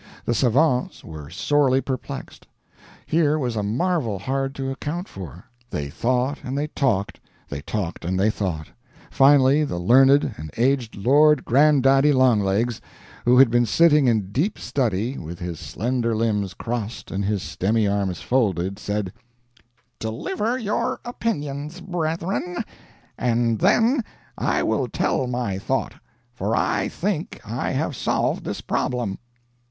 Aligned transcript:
The 0.25 0.33
savants 0.33 1.03
were 1.03 1.29
sorely 1.29 1.79
perplexed. 1.79 2.47
Here 3.05 3.37
was 3.37 3.55
a 3.55 3.61
marvel 3.61 4.17
hard 4.17 4.55
to 4.55 4.71
account 4.71 5.07
for. 5.07 5.45
They 5.69 5.89
thought 5.91 6.39
and 6.43 6.57
they 6.57 6.65
talked, 6.69 7.19
they 7.49 7.61
talked 7.61 8.03
and 8.03 8.19
they 8.19 8.31
thought. 8.31 8.69
Finally 9.11 9.63
the 9.63 9.77
learned 9.77 10.33
and 10.37 10.49
aged 10.57 10.95
Lord 10.95 11.45
Grand 11.45 11.83
Daddy 11.83 12.11
Longlegs, 12.13 12.81
who 13.25 13.37
had 13.37 13.51
been 13.51 13.67
sitting 13.67 14.07
in 14.07 14.31
deep 14.31 14.57
study, 14.57 15.19
with 15.19 15.37
his 15.37 15.59
slender 15.59 16.15
limbs 16.15 16.55
crossed 16.55 17.11
and 17.11 17.23
his 17.23 17.43
stemmy 17.43 17.87
arms 17.87 18.21
folded, 18.21 18.79
said: 18.79 19.13
"Deliver 19.99 20.57
your 20.57 20.99
opinions, 21.05 21.79
brethren, 21.79 22.63
and 23.19 23.59
then 23.59 24.03
I 24.35 24.63
will 24.63 24.87
tell 24.87 25.27
my 25.27 25.59
thought 25.59 25.93
for 26.33 26.55
I 26.55 26.87
think 26.87 27.39
I 27.45 27.69
have 27.73 27.95
solved 27.95 28.43
this 28.45 28.61
problem." 28.61 29.19